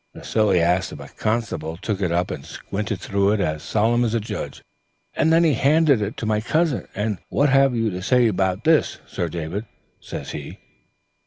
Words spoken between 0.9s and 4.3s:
of a constable took it up and squinted through it as solemn as a